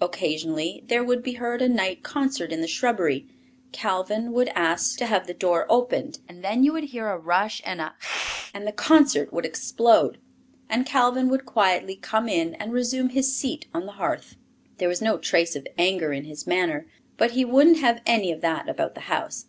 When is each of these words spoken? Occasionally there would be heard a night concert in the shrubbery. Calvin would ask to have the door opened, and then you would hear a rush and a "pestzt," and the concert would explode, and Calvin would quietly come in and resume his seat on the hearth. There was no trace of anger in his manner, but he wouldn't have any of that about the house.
Occasionally 0.00 0.82
there 0.88 1.04
would 1.04 1.22
be 1.22 1.34
heard 1.34 1.62
a 1.62 1.68
night 1.68 2.02
concert 2.02 2.50
in 2.50 2.60
the 2.62 2.66
shrubbery. 2.66 3.28
Calvin 3.70 4.32
would 4.32 4.48
ask 4.56 4.98
to 4.98 5.06
have 5.06 5.28
the 5.28 5.34
door 5.34 5.66
opened, 5.70 6.18
and 6.28 6.42
then 6.42 6.64
you 6.64 6.72
would 6.72 6.82
hear 6.90 7.06
a 7.06 7.16
rush 7.16 7.62
and 7.64 7.80
a 7.80 7.94
"pestzt," 8.00 8.50
and 8.52 8.66
the 8.66 8.72
concert 8.72 9.32
would 9.32 9.46
explode, 9.46 10.18
and 10.68 10.84
Calvin 10.84 11.28
would 11.28 11.46
quietly 11.46 11.94
come 11.94 12.28
in 12.28 12.56
and 12.56 12.72
resume 12.72 13.10
his 13.10 13.36
seat 13.36 13.66
on 13.72 13.86
the 13.86 13.92
hearth. 13.92 14.34
There 14.78 14.88
was 14.88 15.00
no 15.00 15.16
trace 15.16 15.54
of 15.54 15.68
anger 15.78 16.12
in 16.12 16.24
his 16.24 16.44
manner, 16.44 16.88
but 17.16 17.30
he 17.30 17.44
wouldn't 17.44 17.78
have 17.78 18.02
any 18.04 18.32
of 18.32 18.40
that 18.40 18.68
about 18.68 18.96
the 18.96 19.02
house. 19.02 19.46